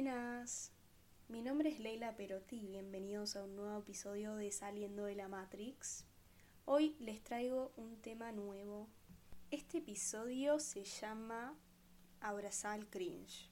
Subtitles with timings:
[0.00, 0.70] Buenas,
[1.26, 6.04] mi nombre es Leila Perotti bienvenidos a un nuevo episodio de Saliendo de la Matrix.
[6.66, 8.86] Hoy les traigo un tema nuevo.
[9.50, 11.58] Este episodio se llama
[12.20, 13.50] Abrazar el cringe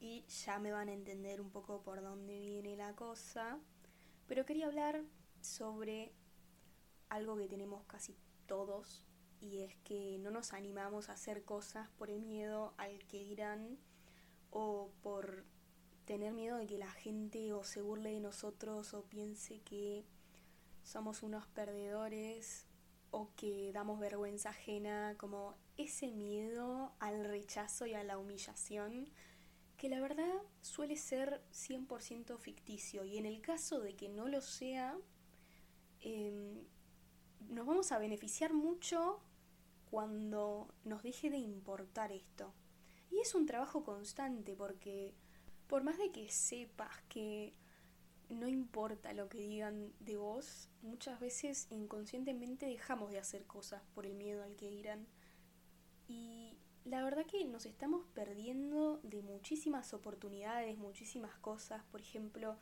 [0.00, 3.58] y ya me van a entender un poco por dónde viene la cosa,
[4.26, 5.02] pero quería hablar
[5.42, 6.14] sobre
[7.10, 8.16] algo que tenemos casi
[8.46, 9.04] todos
[9.38, 13.76] y es que no nos animamos a hacer cosas por el miedo al que dirán
[14.50, 15.44] o por
[16.08, 20.06] tener miedo de que la gente o se burle de nosotros o piense que
[20.82, 22.64] somos unos perdedores
[23.10, 29.10] o que damos vergüenza ajena, como ese miedo al rechazo y a la humillación,
[29.76, 30.32] que la verdad
[30.62, 34.96] suele ser 100% ficticio y en el caso de que no lo sea,
[36.00, 36.64] em,
[37.50, 39.20] nos vamos a beneficiar mucho
[39.90, 42.54] cuando nos deje de importar esto.
[43.10, 45.14] Y es un trabajo constante porque
[45.68, 47.54] por más de que sepas que
[48.30, 54.06] no importa lo que digan de vos, muchas veces inconscientemente dejamos de hacer cosas por
[54.06, 55.06] el miedo al que dirán.
[56.08, 61.82] Y la verdad que nos estamos perdiendo de muchísimas oportunidades, muchísimas cosas.
[61.90, 62.56] Por ejemplo,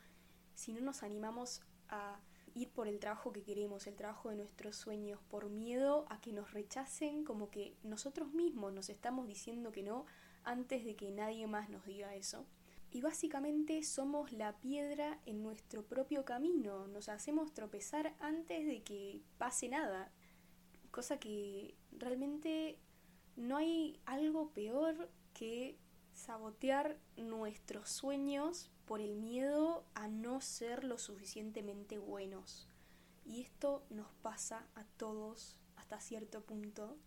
[0.53, 2.19] si no nos animamos a
[2.53, 6.33] ir por el trabajo que queremos, el trabajo de nuestros sueños, por miedo a que
[6.33, 10.05] nos rechacen, como que nosotros mismos nos estamos diciendo que no
[10.43, 12.45] antes de que nadie más nos diga eso.
[12.91, 19.21] Y básicamente somos la piedra en nuestro propio camino, nos hacemos tropezar antes de que
[19.37, 20.11] pase nada,
[20.89, 22.79] cosa que realmente
[23.35, 25.77] no hay algo peor que
[26.13, 32.67] sabotear nuestros sueños por el miedo a no ser lo suficientemente buenos.
[33.25, 36.97] Y esto nos pasa a todos hasta cierto punto,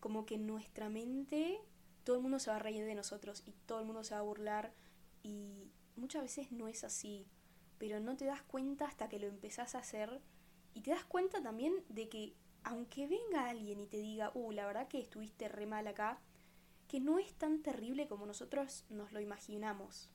[0.00, 1.60] como que en nuestra mente
[2.04, 4.20] todo el mundo se va a reír de nosotros y todo el mundo se va
[4.20, 4.72] a burlar
[5.22, 7.26] y muchas veces no es así,
[7.78, 10.20] pero no te das cuenta hasta que lo empezás a hacer
[10.74, 12.34] y te das cuenta también de que
[12.64, 16.20] aunque venga alguien y te diga, uh, la verdad que estuviste re mal acá,
[16.86, 20.10] que no es tan terrible como nosotros nos lo imaginamos.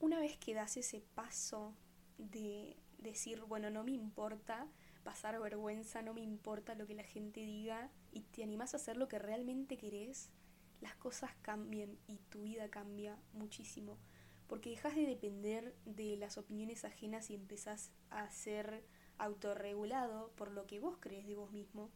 [0.00, 1.74] Una vez que das ese paso
[2.18, 4.68] de decir, bueno, no me importa
[5.02, 8.96] pasar vergüenza, no me importa lo que la gente diga, y te animas a hacer
[8.96, 10.30] lo que realmente querés,
[10.80, 13.98] las cosas cambian y tu vida cambia muchísimo.
[14.46, 18.84] Porque dejas de depender de las opiniones ajenas y empezás a ser
[19.18, 21.90] autorregulado por lo que vos crees de vos mismo.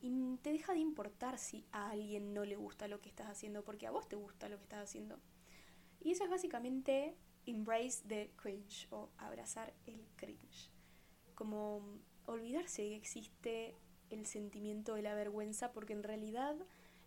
[0.00, 0.10] Y
[0.42, 3.86] te deja de importar si a alguien no le gusta lo que estás haciendo, porque
[3.86, 5.18] a vos te gusta lo que estás haciendo.
[6.00, 10.70] Y eso es básicamente embrace the cringe o abrazar el cringe.
[11.34, 11.82] Como
[12.26, 13.74] olvidarse que existe
[14.08, 16.56] el sentimiento de la vergüenza, porque en realidad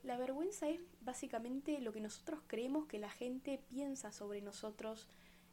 [0.03, 5.07] la vergüenza es básicamente lo que nosotros creemos que la gente piensa sobre nosotros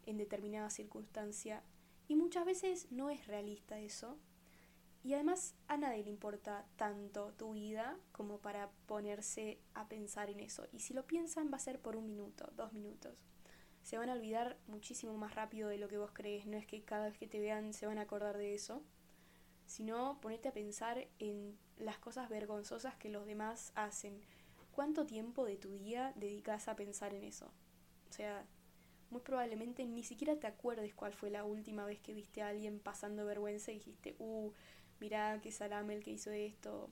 [0.06, 1.62] en determinada circunstancia
[2.08, 4.18] y muchas veces no es realista eso.
[5.02, 10.40] Y además a nadie le importa tanto tu vida como para ponerse a pensar en
[10.40, 10.66] eso.
[10.72, 13.24] Y si lo piensan va a ser por un minuto, dos minutos.
[13.82, 16.46] Se van a olvidar muchísimo más rápido de lo que vos crees.
[16.46, 18.82] No es que cada vez que te vean se van a acordar de eso.
[19.64, 24.20] Sino ponete a pensar en las cosas vergonzosas que los demás hacen
[24.80, 27.52] ¿cuánto tiempo de tu día dedicas a pensar en eso?
[28.08, 28.46] O sea,
[29.10, 32.80] muy probablemente ni siquiera te acuerdes cuál fue la última vez que viste a alguien
[32.80, 34.50] pasando vergüenza y dijiste, uh,
[34.98, 36.88] mirá qué salame el que hizo esto.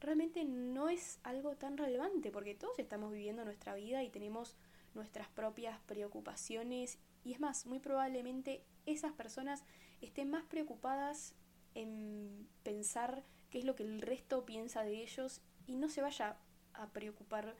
[0.00, 4.56] Realmente no es algo tan relevante porque todos estamos viviendo nuestra vida y tenemos
[4.94, 9.62] nuestras propias preocupaciones y es más, muy probablemente esas personas
[10.00, 11.34] estén más preocupadas
[11.74, 16.38] en pensar qué es lo que el resto piensa de ellos y no se vaya
[16.76, 17.56] a preocupar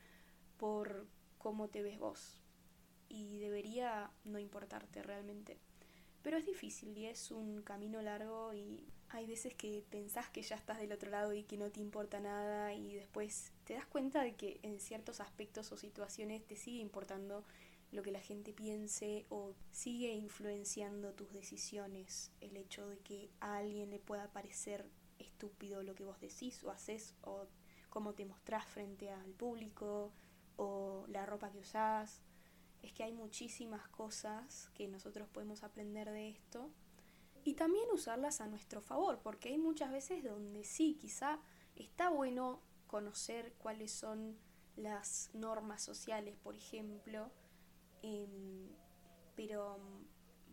[0.56, 1.06] por
[1.38, 2.40] cómo te ves vos.
[3.08, 5.58] Y debería no importarte realmente.
[6.22, 10.56] Pero es difícil y es un camino largo y hay veces que pensás que ya
[10.56, 14.22] estás del otro lado y que no te importa nada y después te das cuenta
[14.22, 17.44] de que en ciertos aspectos o situaciones te sigue importando
[17.92, 22.32] lo que la gente piense o sigue influenciando tus decisiones.
[22.40, 24.84] El hecho de que a alguien le pueda parecer
[25.18, 27.14] estúpido lo que vos decís o haces
[27.96, 30.12] cómo te mostrás frente al público
[30.56, 32.20] o la ropa que usás.
[32.82, 36.70] Es que hay muchísimas cosas que nosotros podemos aprender de esto
[37.42, 41.40] y también usarlas a nuestro favor, porque hay muchas veces donde sí, quizá
[41.74, 44.36] está bueno conocer cuáles son
[44.76, 47.30] las normas sociales, por ejemplo,
[48.02, 48.68] em,
[49.36, 49.80] pero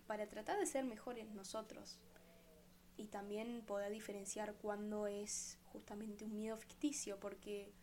[0.08, 2.00] para tratar de ser mejores nosotros
[2.96, 7.74] y también poder diferenciar cuándo es justamente un miedo ficticio, porque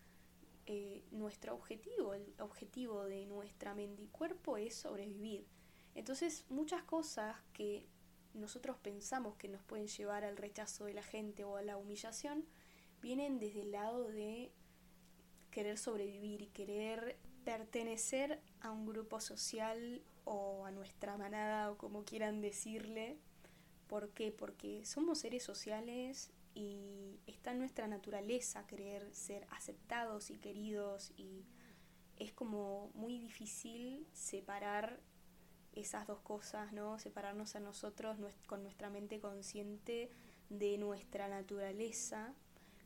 [0.66, 5.46] eh, nuestro objetivo, el objetivo de nuestra mente y cuerpo es sobrevivir.
[5.94, 7.84] Entonces, muchas cosas que
[8.34, 12.46] nosotros pensamos que nos pueden llevar al rechazo de la gente o a la humillación,
[13.02, 14.52] vienen desde el lado de
[15.50, 22.04] querer sobrevivir y querer pertenecer a un grupo social o a nuestra manada o como
[22.04, 23.19] quieran decirle.
[23.88, 24.31] ¿Por qué?
[24.31, 31.44] Porque somos seres sociales y está en nuestra naturaleza querer ser aceptados y queridos y
[32.19, 35.00] es como muy difícil separar
[35.73, 36.99] esas dos cosas, ¿no?
[36.99, 40.11] Separarnos a nosotros con nuestra mente consciente
[40.49, 42.35] de nuestra naturaleza.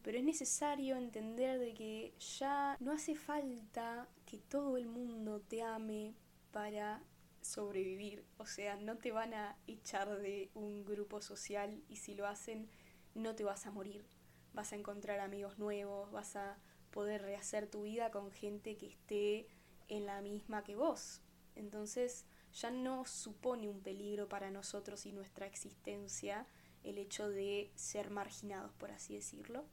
[0.03, 5.63] Pero es necesario entender de que ya no hace falta que todo el mundo te
[5.63, 6.15] ame
[6.53, 7.03] para
[7.41, 8.25] sobrevivir.
[8.39, 12.69] O sea, no te van a echar de un grupo social y si lo hacen,
[13.15, 14.07] no te vas a morir.
[14.53, 16.59] Vas a encontrar amigos nuevos, vas a
[16.91, 19.49] poder rehacer tu vida con gente que esté
[19.89, 21.23] en la misma que vos.
[21.57, 26.47] Entonces, ya no supone un peligro para nosotros y nuestra existencia
[26.85, 29.65] el hecho de ser marginados, por así decirlo.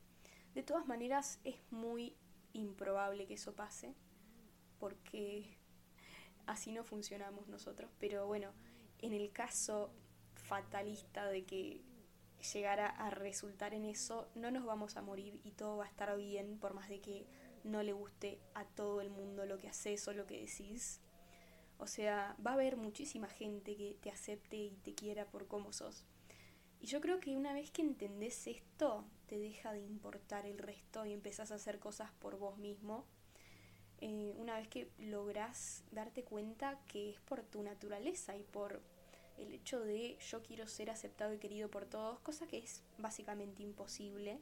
[0.55, 2.15] De todas maneras, es muy
[2.53, 3.93] improbable que eso pase,
[4.79, 5.57] porque
[6.45, 7.91] así no funcionamos nosotros.
[7.99, 8.51] Pero bueno,
[8.99, 9.93] en el caso
[10.33, 11.81] fatalista de que
[12.41, 16.15] llegara a resultar en eso, no nos vamos a morir y todo va a estar
[16.17, 17.25] bien, por más de que
[17.63, 20.99] no le guste a todo el mundo lo que haces o lo que decís.
[21.77, 25.73] O sea, va a haber muchísima gente que te acepte y te quiera por cómo
[25.73, 26.05] sos.
[26.79, 31.05] Y yo creo que una vez que entendés esto, te deja de importar el resto
[31.05, 33.05] y empezás a hacer cosas por vos mismo.
[33.99, 38.81] Eh, una vez que lográs darte cuenta que es por tu naturaleza y por
[39.37, 43.63] el hecho de yo quiero ser aceptado y querido por todos, cosa que es básicamente
[43.63, 44.39] imposible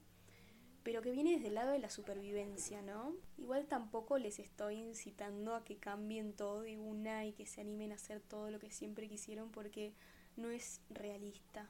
[0.83, 3.13] pero que viene desde el lado de la supervivencia, ¿no?
[3.37, 7.91] Igual tampoco les estoy incitando a que cambien todo de una y que se animen
[7.91, 9.93] a hacer todo lo que siempre quisieron porque
[10.37, 11.69] no es realista.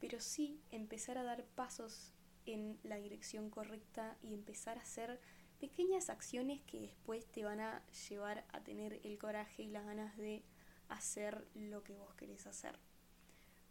[0.00, 2.12] Pero sí empezar a dar pasos
[2.46, 5.20] en la dirección correcta y empezar a hacer
[5.58, 10.16] pequeñas acciones que después te van a llevar a tener el coraje y las ganas
[10.16, 10.42] de
[10.88, 12.78] hacer lo que vos querés hacer.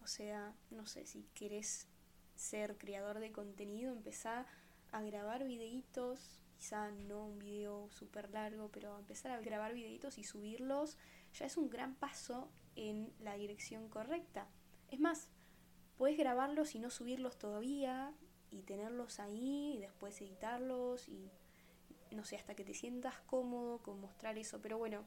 [0.04, 1.88] O sea, no sé, si querés
[2.36, 4.46] ser creador de contenido, empezá
[4.92, 10.24] a grabar videitos, quizá no un video súper largo, pero empezar a grabar videitos y
[10.24, 10.98] subirlos
[11.34, 14.48] ya es un gran paso en la dirección correcta.
[14.90, 15.30] Es más,
[15.98, 18.14] puedes grabarlos y no subirlos todavía
[18.52, 21.32] y tenerlos ahí y después editarlos y
[22.12, 25.04] no sé, hasta que te sientas cómodo con mostrar eso, pero bueno,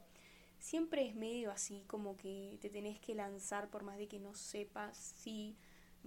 [0.59, 4.35] siempre es medio así como que te tenés que lanzar por más de que no
[4.35, 5.57] sepas si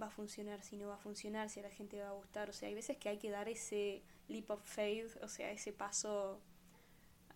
[0.00, 2.50] va a funcionar, si no va a funcionar, si a la gente va a gustar.
[2.50, 5.72] O sea, hay veces que hay que dar ese leap of faith, o sea, ese
[5.72, 6.40] paso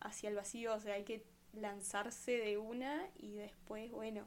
[0.00, 4.26] hacia el vacío, o sea, hay que lanzarse de una y después, bueno,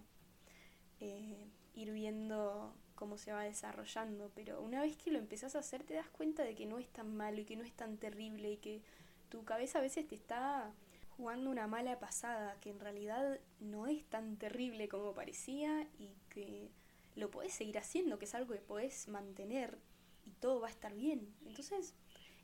[0.99, 4.31] eh, ir viendo cómo se va desarrollando.
[4.35, 6.87] Pero una vez que lo empezás a hacer, te das cuenta de que no es
[6.89, 8.81] tan malo y que no es tan terrible y que
[9.29, 10.73] tu cabeza a veces te está
[11.19, 16.71] jugando una mala pasada, que en realidad no es tan terrible como parecía y que
[17.15, 19.77] lo podés seguir haciendo, que es algo que podés mantener
[20.23, 21.35] y todo va a estar bien.
[21.45, 21.93] Entonces,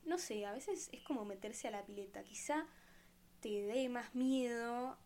[0.03, 2.21] no sé, a veces es como meterse a la pileta.
[2.25, 2.67] Quizá
[3.39, 4.97] te dé más miedo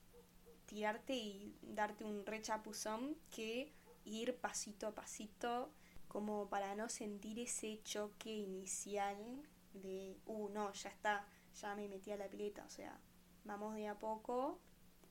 [0.65, 3.72] tirarte y darte un rechapuzón que
[4.03, 5.72] ir pasito a pasito
[6.08, 9.15] como para no sentir ese choque inicial
[9.74, 13.00] de, uh, no, ya está, ya me metí a la pileta, o sea,
[13.50, 14.60] vamos de a poco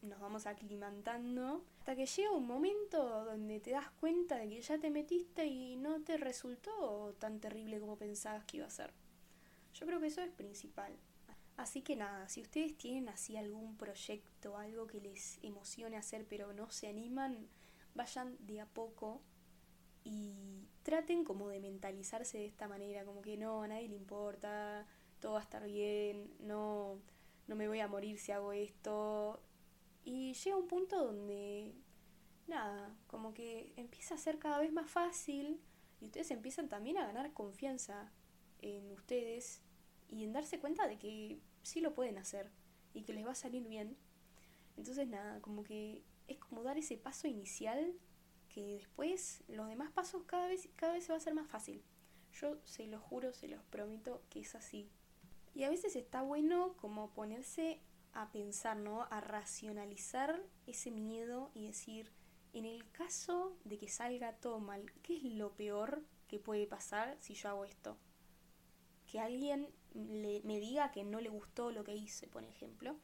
[0.02, 4.78] nos vamos aclimantando hasta que llega un momento donde te das cuenta de que ya
[4.78, 8.92] te metiste y no te resultó tan terrible como pensabas que iba a ser.
[9.74, 10.96] Yo creo que eso es principal.
[11.56, 16.52] Así que nada, si ustedes tienen así algún proyecto, algo que les emocione hacer pero
[16.52, 17.48] no se animan,
[17.94, 19.20] vayan de a poco
[20.04, 24.86] y traten como de mentalizarse de esta manera, como que no, a nadie le importa,
[25.18, 27.00] todo va a estar bien, no,
[27.48, 29.42] no me voy a morir si hago esto,
[30.04, 31.74] y llega un punto donde,
[32.46, 35.60] nada, como que empieza a ser cada vez más fácil
[36.00, 38.10] y ustedes empiezan también a ganar confianza
[38.60, 39.60] en ustedes
[40.08, 42.50] y en darse cuenta de que sí lo pueden hacer
[42.94, 43.96] y que les va a salir bien.
[44.76, 47.94] Entonces, nada, como que es como dar ese paso inicial
[48.48, 51.82] que después los demás pasos cada vez, cada vez se va a hacer más fácil.
[52.32, 54.88] Yo se los juro, se los prometo que es así.
[55.58, 57.80] Y a veces está bueno como ponerse
[58.12, 59.08] a pensar, ¿no?
[59.10, 62.12] A racionalizar ese miedo y decir,
[62.52, 67.16] en el caso de que salga todo mal, ¿qué es lo peor que puede pasar
[67.18, 67.98] si yo hago esto?
[69.08, 72.94] Que alguien le, me diga que no le gustó lo que hice, por ejemplo.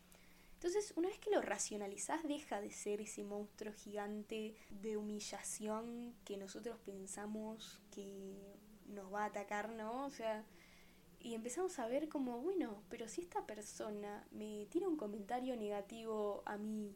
[0.53, 6.37] Entonces, una vez que lo racionalizás, deja de ser ese monstruo gigante de humillación que
[6.37, 8.57] nosotros pensamos que
[8.87, 10.07] nos va a atacar, ¿no?
[10.07, 10.45] O sea,
[11.25, 16.43] y empezamos a ver como, bueno, pero si esta persona me tira un comentario negativo
[16.45, 16.95] a mí,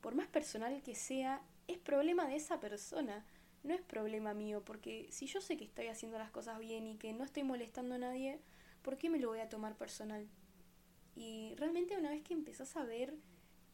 [0.00, 3.24] por más personal que sea, es problema de esa persona,
[3.62, 6.96] no es problema mío, porque si yo sé que estoy haciendo las cosas bien y
[6.96, 8.40] que no estoy molestando a nadie,
[8.82, 10.26] ¿por qué me lo voy a tomar personal?
[11.14, 13.14] Y realmente una vez que empezás a ver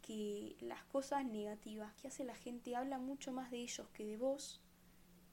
[0.02, 4.18] que las cosas negativas que hace la gente habla mucho más de ellos que de
[4.18, 4.60] vos,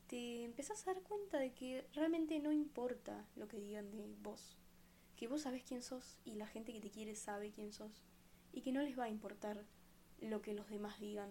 [0.07, 4.60] te empezás a dar cuenta de que realmente no importa lo que digan de vos.
[5.21, 8.07] Que vos sabés quién sos y la gente que te quiere sabe quién sos.
[8.53, 9.63] Y que no les va a importar
[10.19, 11.29] lo que los demás digan.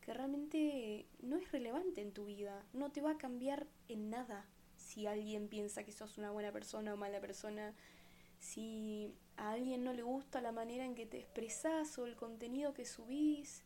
[0.00, 2.64] Que realmente no es relevante en tu vida.
[2.72, 6.94] No te va a cambiar en nada si alguien piensa que sos una buena persona
[6.94, 7.74] o mala persona
[8.38, 12.72] si a alguien no le gusta la manera en que te expresás o el contenido
[12.72, 13.62] que subís,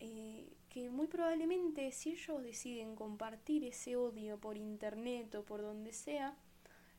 [0.00, 5.92] eh, que muy probablemente si ellos deciden compartir ese odio por internet o por donde
[5.92, 6.36] sea,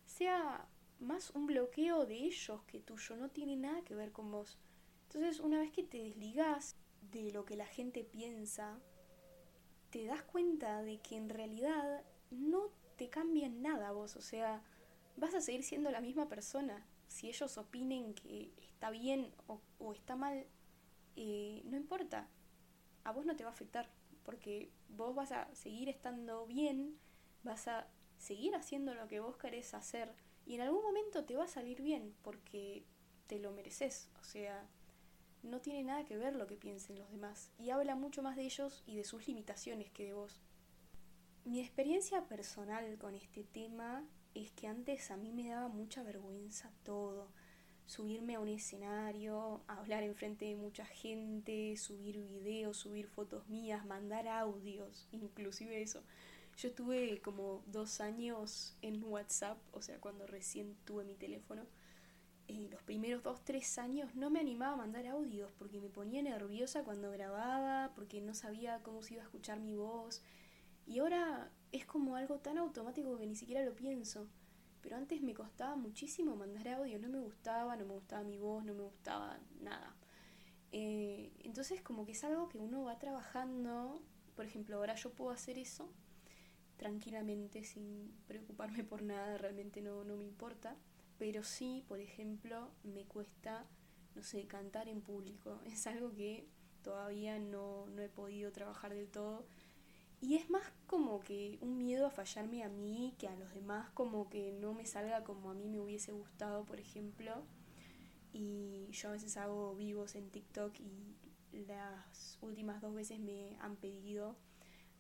[0.06, 4.58] sea más un bloqueo de ellos que tuyo, no tiene nada que ver con vos.
[5.08, 6.76] Entonces, una vez que te desligás
[7.12, 8.80] de lo que la gente piensa,
[9.90, 14.64] te das cuenta de que en realidad no te cambia nada vos, o sea,
[15.16, 16.86] vas a seguir siendo la misma persona.
[17.08, 20.46] Si ellos opinen que está bien o, está mal,
[21.16, 22.28] eh, no importa.
[23.04, 23.90] A vos no te va a afectar,
[24.24, 27.00] porque vos vas a seguir estando bien,
[27.44, 27.88] vas a
[28.18, 30.14] seguir haciendo lo que vos querés hacer
[30.48, 32.86] y en algún momento te va a salir bien, porque
[33.28, 34.10] te lo mereces.
[34.22, 34.66] O sea,
[35.44, 38.44] no tiene nada que ver lo que piensen los demás y habla mucho más de
[38.44, 40.42] ellos y de sus limitaciones que de vos.
[41.44, 46.72] Mi experiencia personal con este tema es que antes a mí me daba mucha vergüenza
[46.84, 47.32] todo.
[47.86, 54.28] Subirme a un escenario, hablar enfrente de mucha gente, subir videos, subir fotos mías, mandar
[54.28, 56.04] audios, inclusive eso.
[56.58, 61.68] Yo tuve como dos años en WhatsApp, o sea, cuando recién tuve mi teléfono.
[62.48, 66.84] Los primeros dos, tres años no me animaba a mandar audios porque me ponía nerviosa
[66.84, 70.24] cuando grababa, porque no sabía cómo se iba a escuchar mi voz.
[70.88, 74.28] Y ahora es como algo tan automático que ni siquiera lo pienso.
[74.82, 78.66] Pero antes me costaba muchísimo mandar audio, no me gustaba, no me gustaba mi voz,
[78.66, 79.96] no me gustaba nada.
[80.72, 84.02] Eh, entonces como que es algo que uno va trabajando,
[84.36, 85.94] por ejemplo, ahora yo puedo hacer eso
[86.78, 90.76] tranquilamente sin preocuparme por nada, realmente no, no me importa,
[91.18, 93.66] pero sí, por ejemplo, me cuesta,
[94.16, 96.48] no sé, cantar en público, es algo que
[96.84, 99.46] todavía no, no he podido trabajar del todo.
[100.20, 103.90] Y es más como que un miedo a fallarme a mí que a los demás,
[103.92, 107.44] como que no me salga como a mí me hubiese gustado, por ejemplo.
[108.34, 111.18] Y yo a veces hago vivos en TikTok y
[111.68, 114.36] las últimas dos veces me han pedido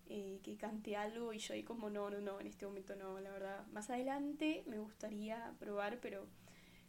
[0.10, 3.20] eh, que cante algo y yo ahí como no, no, no, en este momento no,
[3.20, 3.68] la verdad.
[3.68, 6.28] Más adelante me gustaría probar, pero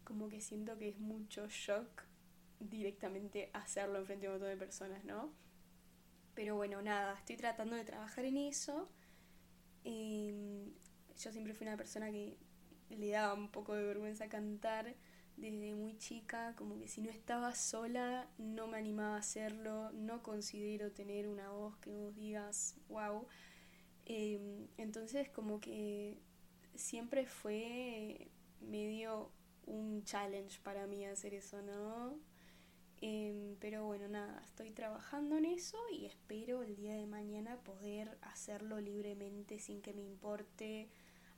[0.05, 2.05] como que siento que es mucho shock
[2.61, 5.33] directamente hacerlo en frente a un montón de personas, ¿no?
[6.35, 8.89] Pero bueno, nada, estoy tratando de trabajar en eso.
[9.85, 10.73] Em,
[11.17, 12.37] yo siempre fui una persona que
[12.91, 14.95] le daba un poco de vergüenza cantar
[15.41, 20.23] desde muy chica, como que si no estaba sola no me animaba a hacerlo, no
[20.23, 23.27] considero tener una voz que vos digas, wow.
[24.07, 26.19] Em, entonces como que
[26.75, 28.31] siempre fue
[28.61, 29.31] medio
[29.67, 32.19] un challenge para mí hacer eso, ¿no?
[33.01, 38.19] Em, pero bueno, nada, estoy trabajando en eso y espero el día de mañana poder
[38.23, 40.89] hacerlo libremente sin que me importe.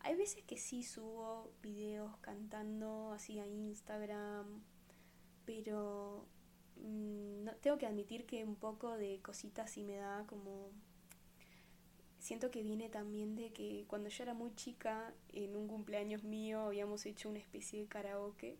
[0.00, 4.62] Hay veces que sí subo videos cantando así a Instagram,
[5.44, 6.26] pero
[6.76, 10.70] mm, no, tengo que admitir que un poco de cositas sí me da como...
[12.18, 16.60] Siento que viene también de que cuando yo era muy chica, en un cumpleaños mío
[16.60, 18.58] habíamos hecho una especie de karaoke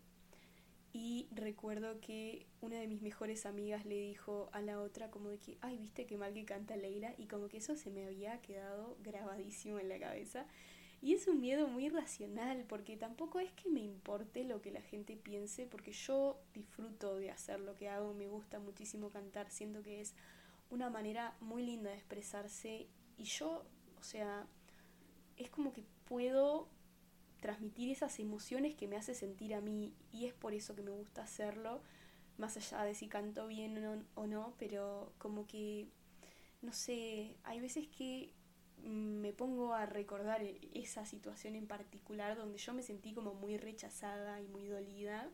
[0.93, 5.37] y recuerdo que una de mis mejores amigas le dijo a la otra como de
[5.37, 7.13] que, ay, viste qué mal que canta Leila.
[7.17, 10.45] Y como que eso se me había quedado grabadísimo en la cabeza.
[11.01, 14.81] Y es un miedo muy racional, porque tampoco es que me importe lo que la
[14.81, 19.81] gente piense, porque yo disfruto de hacer lo que hago, me gusta muchísimo cantar, siento
[19.81, 20.13] que es
[20.69, 22.87] una manera muy linda de expresarse.
[23.17, 23.65] Y yo,
[23.99, 24.45] o sea,
[25.37, 26.69] es como que puedo
[27.39, 30.91] transmitir esas emociones que me hace sentir a mí y es por eso que me
[30.91, 31.81] gusta hacerlo,
[32.37, 35.87] más allá de si canto bien o no, pero como que,
[36.61, 38.31] no sé, hay veces que
[38.83, 40.41] me pongo a recordar
[40.73, 45.29] esa situación en particular donde yo me sentí como muy rechazada y muy dolida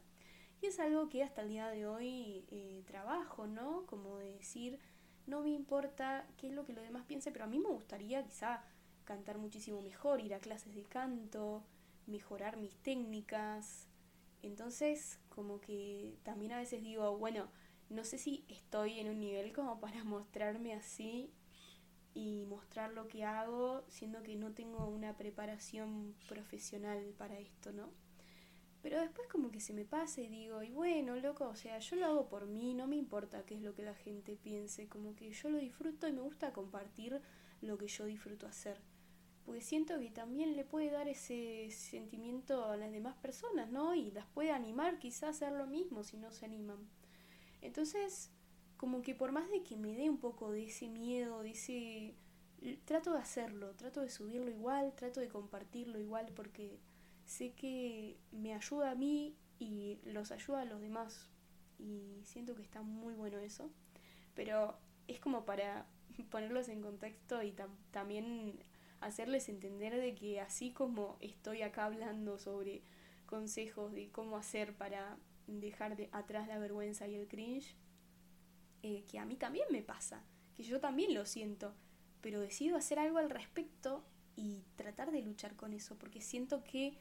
[0.61, 3.85] Y es algo que hasta el día de hoy eh, trabajo, ¿no?
[3.85, 4.79] Como de decir,
[5.27, 8.23] no me importa qué es lo que los demás piensen, pero a mí me gustaría
[8.23, 8.63] quizá
[9.05, 11.63] cantar muchísimo mejor, ir a clases de canto,
[12.07, 13.87] mejorar mis técnicas.
[14.41, 17.49] Entonces, como que también a veces digo, bueno,
[17.89, 21.31] no sé si estoy en un nivel como para mostrarme así
[22.17, 27.91] y mostrar lo que hago, siendo que no tengo una preparación profesional para esto, ¿no?
[28.81, 31.95] Pero después como que se me pasa y digo, y bueno, loco, o sea, yo
[31.95, 35.15] lo hago por mí, no me importa qué es lo que la gente piense, como
[35.15, 37.21] que yo lo disfruto y me gusta compartir
[37.61, 38.81] lo que yo disfruto hacer.
[39.45, 43.93] Porque siento que también le puede dar ese sentimiento a las demás personas, ¿no?
[43.93, 46.79] Y las puede animar quizás a hacer lo mismo si no se animan.
[47.61, 48.31] Entonces,
[48.77, 52.15] como que por más de que me dé un poco de ese miedo, de ese...
[52.85, 56.79] Trato de hacerlo, trato de subirlo igual, trato de compartirlo igual porque
[57.23, 61.29] sé que me ayuda a mí y los ayuda a los demás.
[61.77, 63.69] Y siento que está muy bueno eso.
[64.33, 64.75] Pero
[65.07, 65.85] es como para
[66.31, 67.53] ponerlos en contexto y
[67.91, 68.63] también
[69.01, 72.81] hacerles entender de que así como estoy acá hablando sobre
[73.25, 75.17] consejos de cómo hacer para
[75.47, 77.75] dejar de atrás la vergüenza y el cringe,
[78.83, 80.23] eh, que a mí también me pasa,
[80.55, 81.75] que yo también lo siento,
[82.21, 84.03] pero decido hacer algo al respecto
[84.35, 86.97] y tratar de luchar con eso, porque siento que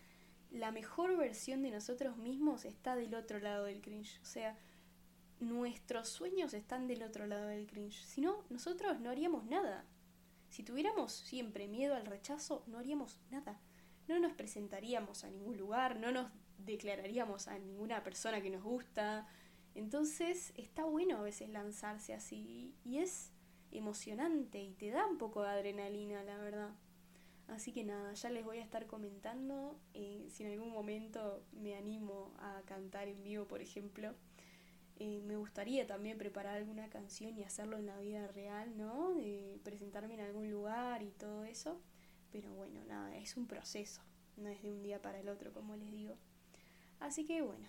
[0.51, 4.21] la mejor versión de nosotros mismos está del otro lado del cringe.
[4.23, 4.57] O sea,
[5.41, 8.05] nuestros sueños están del otro lado del cringe.
[8.05, 9.85] Si no, nosotros no haríamos nada.
[10.49, 13.61] Si tuviéramos siempre miedo al rechazo, no haríamos nada.
[14.09, 19.27] No nos presentaríamos a ningún lugar, no nos declararíamos a ninguna persona que nos gusta.
[19.77, 23.31] Entonces está bueno a veces lanzarse así y es
[23.71, 26.71] emocionante y te da un poco de adrenalina, la verdad.
[27.49, 31.77] Así que nada, ya les voy a estar comentando eh, si en algún momento me
[31.77, 34.15] animo a cantar en vivo, por ejemplo.
[34.99, 39.13] Eh, me gustaría también preparar alguna canción y hacerlo en la vida real, ¿no?
[39.13, 41.83] De presentarme en algún lugar y todo eso.
[42.33, 44.01] Pero bueno, nada, es un proceso,
[44.39, 46.17] no es de un día para el otro, como les digo.
[46.99, 47.69] Así que bueno,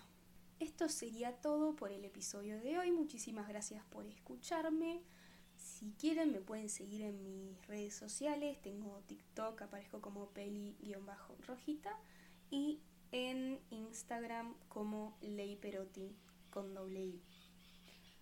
[0.60, 2.90] esto sería todo por el episodio de hoy.
[2.90, 5.02] Muchísimas gracias por escucharme.
[5.56, 8.60] Si quieren me pueden seguir en mis redes sociales.
[8.60, 11.96] Tengo TikTok, aparezco como peli-rojita.
[12.50, 12.80] Y
[13.12, 16.16] en Instagram como leiperotti
[16.50, 17.22] con doble I.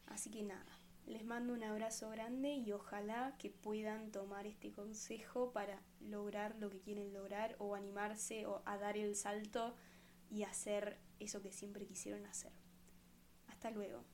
[0.07, 5.53] Así que nada, les mando un abrazo grande y ojalá que puedan tomar este consejo
[5.53, 9.75] para lograr lo que quieren lograr o animarse o a dar el salto
[10.31, 12.53] y hacer eso que siempre quisieron hacer.
[13.47, 14.05] Hasta luego.